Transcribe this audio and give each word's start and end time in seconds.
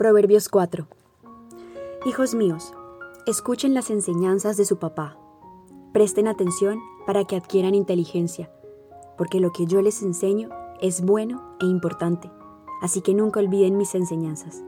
Proverbios 0.00 0.48
4. 0.48 0.86
Hijos 2.06 2.34
míos, 2.34 2.72
escuchen 3.26 3.74
las 3.74 3.90
enseñanzas 3.90 4.56
de 4.56 4.64
su 4.64 4.78
papá. 4.78 5.18
Presten 5.92 6.26
atención 6.26 6.80
para 7.06 7.26
que 7.26 7.36
adquieran 7.36 7.74
inteligencia, 7.74 8.50
porque 9.18 9.40
lo 9.40 9.52
que 9.52 9.66
yo 9.66 9.82
les 9.82 10.02
enseño 10.02 10.48
es 10.80 11.04
bueno 11.04 11.42
e 11.60 11.66
importante, 11.66 12.30
así 12.80 13.02
que 13.02 13.12
nunca 13.12 13.40
olviden 13.40 13.76
mis 13.76 13.94
enseñanzas. 13.94 14.62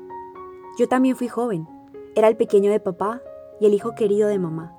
Yo 0.78 0.86
también 0.86 1.16
fui 1.16 1.28
joven, 1.28 1.66
era 2.14 2.28
el 2.28 2.36
pequeño 2.36 2.70
de 2.70 2.80
papá 2.80 3.22
y 3.58 3.64
el 3.64 3.72
hijo 3.72 3.94
querido 3.94 4.28
de 4.28 4.38
mamá. 4.38 4.76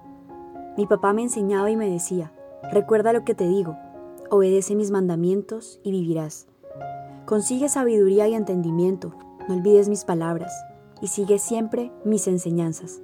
Mi 0.77 0.85
papá 0.85 1.13
me 1.13 1.23
enseñaba 1.23 1.71
y 1.71 1.75
me 1.75 1.89
decía, 1.89 2.31
recuerda 2.71 3.11
lo 3.11 3.25
que 3.25 3.33
te 3.33 3.47
digo, 3.47 3.75
obedece 4.29 4.75
mis 4.75 4.91
mandamientos 4.91 5.79
y 5.81 5.89
vivirás. 5.89 6.45
Consigue 7.25 7.69
sabiduría 7.69 8.27
y 8.27 8.35
entendimiento, 8.35 9.15
no 9.47 9.55
olvides 9.55 9.89
mis 9.89 10.05
palabras 10.05 10.51
y 11.01 11.07
sigue 11.07 11.39
siempre 11.39 11.91
mis 12.05 12.27
enseñanzas. 12.27 13.01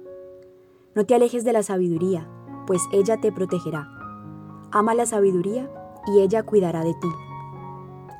No 0.94 1.04
te 1.04 1.14
alejes 1.14 1.44
de 1.44 1.52
la 1.52 1.62
sabiduría, 1.62 2.28
pues 2.66 2.82
ella 2.92 3.18
te 3.20 3.30
protegerá. 3.30 3.88
Ama 4.72 4.94
la 4.94 5.06
sabiduría 5.06 5.70
y 6.06 6.20
ella 6.20 6.42
cuidará 6.42 6.82
de 6.82 6.94
ti. 6.94 7.08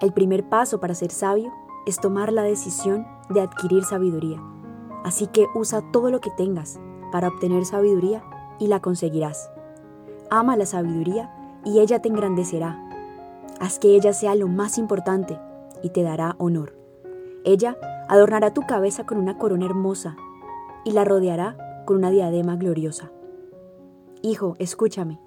El 0.01 0.13
primer 0.13 0.49
paso 0.49 0.81
para 0.81 0.95
ser 0.95 1.11
sabio 1.11 1.53
es 1.87 2.01
tomar 2.01 2.33
la 2.33 2.43
decisión 2.43 3.07
de 3.29 3.41
adquirir 3.41 3.85
sabiduría. 3.85 4.43
Así 5.05 5.27
que 5.27 5.47
usa 5.55 5.83
todo 5.93 6.11
lo 6.11 6.21
que 6.21 6.31
tengas 6.31 6.79
para 7.11 7.29
obtener 7.29 7.65
sabiduría 7.65 8.23
y 8.59 8.67
la 8.67 8.81
conseguirás. 8.81 9.51
Ama 10.31 10.57
la 10.57 10.67
sabiduría 10.67 11.61
y 11.65 11.81
ella 11.81 12.01
te 12.01 12.09
engrandecerá. 12.09 12.79
Haz 13.61 13.79
que 13.79 13.95
ella 13.95 14.13
sea 14.13 14.35
lo 14.35 14.49
más 14.49 14.79
importante 14.79 15.39
y 15.83 15.91
te 15.91 16.03
dará 16.03 16.35
honor. 16.39 16.80
Ella 17.45 17.77
adornará 18.09 18.53
tu 18.53 18.63
cabeza 18.63 19.07
con 19.07 19.19
una 19.19 19.39
corona 19.39 19.67
hermosa 19.67 20.17
y 20.85 20.93
la 20.93 21.05
rodeará 21.05 21.57
con 21.87 21.97
una 21.97 22.11
diadema 22.11 22.57
gloriosa. 22.57 23.11
Hijo, 24.23 24.57
escúchame, 24.59 25.19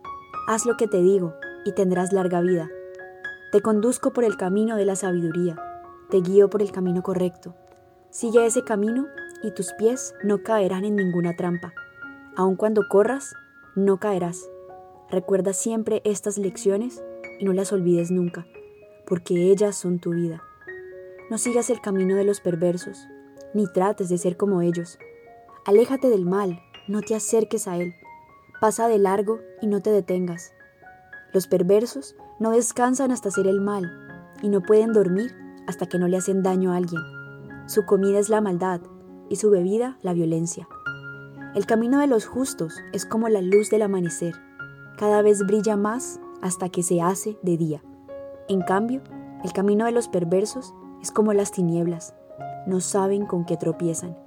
haz 0.47 0.66
lo 0.66 0.78
que 0.78 0.88
te 0.88 1.02
digo 1.02 1.34
y 1.66 1.73
tendrás 1.73 2.14
larga 2.14 2.41
vida. 2.41 2.69
Te 3.52 3.61
conduzco 3.61 4.14
por 4.14 4.23
el 4.23 4.38
camino 4.38 4.75
de 4.75 4.86
la 4.86 4.95
sabiduría, 4.95 5.56
te 6.09 6.22
guío 6.22 6.50
por 6.50 6.61
el 6.61 6.72
camino 6.72 7.02
correcto. 7.02 7.56
Sigue 8.09 8.45
ese 8.45 8.64
camino 8.64 9.08
y 9.41 9.52
tus 9.52 9.73
pies 9.73 10.14
no 10.23 10.44
caerán 10.44 10.86
en 10.86 10.95
ninguna 10.95 11.36
trampa. 11.36 11.73
Aun 12.36 12.56
cuando 12.56 12.88
corras, 12.88 13.34
no 13.75 13.97
caerás. 14.00 14.50
Recuerda 15.09 15.53
siempre 15.53 16.02
estas 16.06 16.38
lecciones 16.38 17.03
y 17.39 17.45
no 17.45 17.53
las 17.53 17.72
olvides 17.73 18.11
nunca, 18.11 18.45
porque 19.08 19.52
ellas 19.52 19.75
son 19.75 20.00
tu 20.00 20.11
vida. 20.11 20.44
No 21.29 21.38
sigas 21.38 21.69
el 21.69 21.79
camino 21.79 22.16
de 22.16 22.25
los 22.25 22.41
perversos, 22.41 23.07
ni 23.53 23.66
trates 23.71 24.09
de 24.09 24.17
ser 24.17 24.38
como 24.38 24.61
ellos. 24.61 24.99
Aléjate 25.66 26.09
del 26.09 26.25
mal, 26.25 26.61
no 26.88 27.02
te 27.02 27.16
acerques 27.16 27.67
a 27.67 27.77
él. 27.77 27.95
Pasa 28.59 28.88
de 28.88 28.99
largo 28.99 29.39
y 29.61 29.67
no 29.67 29.81
te 29.81 29.89
detengas. 29.89 30.53
Los 31.31 31.47
perversos 31.47 32.16
no 32.39 32.51
descansan 32.51 33.11
hasta 33.11 33.29
hacer 33.29 33.47
el 33.47 33.61
mal 33.61 33.89
y 34.41 34.49
no 34.49 34.61
pueden 34.61 34.91
dormir 34.91 35.35
hasta 35.67 35.88
que 35.88 35.97
no 35.97 36.07
le 36.07 36.17
hacen 36.17 36.44
daño 36.44 36.73
a 36.73 36.77
alguien. 36.77 37.01
Su 37.66 37.85
comida 37.85 38.19
es 38.19 38.29
la 38.29 38.41
maldad 38.41 38.81
y 39.29 39.38
su 39.38 39.49
bebida 39.49 39.97
la 40.01 40.13
violencia. 40.13 40.67
El 41.55 41.66
camino 41.66 41.99
de 41.99 42.07
los 42.07 42.25
justos 42.25 42.75
es 42.91 43.05
como 43.05 43.29
la 43.29 43.41
luz 43.41 43.69
del 43.69 43.83
amanecer. 43.83 44.35
Cada 44.97 45.21
vez 45.21 45.45
brilla 45.45 45.77
más 45.77 46.19
hasta 46.41 46.69
que 46.69 46.83
se 46.83 47.01
hace 47.01 47.38
de 47.41 47.57
día. 47.57 47.81
En 48.50 48.62
cambio, 48.62 49.01
el 49.44 49.53
camino 49.53 49.85
de 49.85 49.91
los 49.91 50.07
perversos 50.09 50.73
es 51.03 51.12
como 51.12 51.34
las 51.34 51.52
tinieblas, 51.52 52.16
no 52.66 52.80
saben 52.80 53.25
con 53.25 53.44
qué 53.46 53.58
tropiezan. 53.58 54.18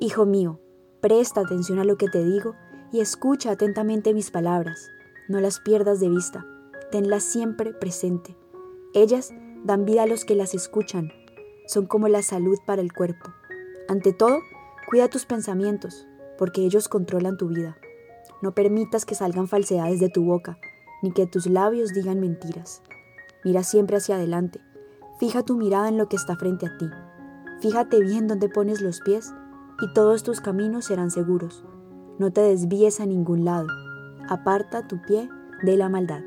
Hijo 0.00 0.26
mío, 0.26 0.58
presta 1.00 1.42
atención 1.42 1.78
a 1.78 1.84
lo 1.84 1.96
que 1.96 2.08
te 2.08 2.24
digo 2.24 2.56
y 2.90 2.98
escucha 2.98 3.52
atentamente 3.52 4.12
mis 4.12 4.32
palabras. 4.32 4.90
No 5.28 5.40
las 5.40 5.60
pierdas 5.60 6.00
de 6.00 6.08
vista, 6.08 6.44
tenlas 6.90 7.22
siempre 7.22 7.72
presente. 7.72 8.36
Ellas 8.94 9.32
dan 9.62 9.84
vida 9.84 10.02
a 10.02 10.06
los 10.08 10.24
que 10.24 10.34
las 10.34 10.54
escuchan, 10.54 11.12
son 11.68 11.86
como 11.86 12.08
la 12.08 12.22
salud 12.22 12.58
para 12.66 12.82
el 12.82 12.92
cuerpo. 12.92 13.30
Ante 13.88 14.12
todo, 14.12 14.40
cuida 14.90 15.06
tus 15.06 15.24
pensamientos, 15.24 16.08
porque 16.36 16.62
ellos 16.62 16.88
controlan 16.88 17.36
tu 17.36 17.46
vida. 17.46 17.78
No 18.42 18.56
permitas 18.56 19.04
que 19.04 19.14
salgan 19.14 19.46
falsedades 19.46 20.00
de 20.00 20.08
tu 20.08 20.24
boca, 20.24 20.58
ni 21.00 21.12
que 21.12 21.28
tus 21.28 21.46
labios 21.46 21.94
digan 21.94 22.18
mentiras. 22.18 22.82
Mira 23.44 23.62
siempre 23.62 23.98
hacia 23.98 24.16
adelante, 24.16 24.60
Fija 25.18 25.42
tu 25.42 25.56
mirada 25.56 25.88
en 25.88 25.96
lo 25.96 26.08
que 26.08 26.16
está 26.16 26.36
frente 26.36 26.66
a 26.66 26.76
ti. 26.76 26.86
Fíjate 27.60 28.00
bien 28.00 28.26
dónde 28.26 28.50
pones 28.50 28.82
los 28.82 29.00
pies 29.00 29.32
y 29.80 29.92
todos 29.94 30.22
tus 30.22 30.40
caminos 30.40 30.86
serán 30.86 31.10
seguros. 31.10 31.64
No 32.18 32.30
te 32.32 32.42
desvíes 32.42 33.00
a 33.00 33.06
ningún 33.06 33.44
lado. 33.44 33.66
Aparta 34.28 34.86
tu 34.86 35.00
pie 35.02 35.28
de 35.62 35.76
la 35.76 35.88
maldad. 35.88 36.20